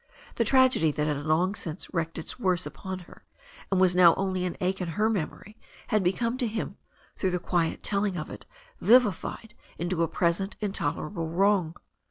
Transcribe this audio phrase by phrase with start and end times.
[0.37, 3.23] The tragedy that had long since wreaked its worst upon her
[3.69, 6.77] and was now only an ache in her memory had become to him,
[7.15, 8.47] through her quiet telling of it,
[8.79, 11.75] vivified into a present intolerable wrong.